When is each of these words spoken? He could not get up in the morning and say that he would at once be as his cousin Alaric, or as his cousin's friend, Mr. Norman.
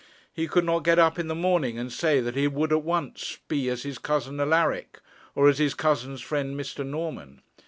He 0.33 0.47
could 0.47 0.65
not 0.65 0.79
get 0.83 0.97
up 0.97 1.19
in 1.19 1.27
the 1.27 1.35
morning 1.35 1.77
and 1.77 1.93
say 1.93 2.21
that 2.21 2.35
he 2.35 2.47
would 2.47 2.71
at 2.71 2.81
once 2.81 3.37
be 3.47 3.69
as 3.69 3.83
his 3.83 3.99
cousin 3.99 4.39
Alaric, 4.39 4.99
or 5.35 5.47
as 5.47 5.59
his 5.59 5.75
cousin's 5.75 6.21
friend, 6.21 6.59
Mr. 6.59 6.83
Norman. 6.83 7.43